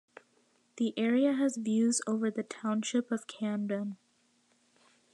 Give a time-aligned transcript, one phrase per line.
[0.77, 3.97] The area has views over the township of Camden.